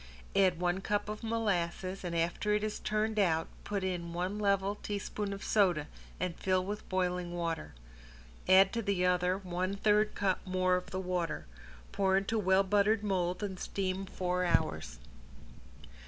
[0.35, 4.73] Add one cup of molasses, and after it is turned out put in one level
[4.81, 5.85] teaspoon of soda
[6.19, 7.75] and fill with boiling water.
[8.49, 11.45] Add to the other one third cup more of the water.
[11.91, 14.97] Pour into well buttered mold and steam four hours.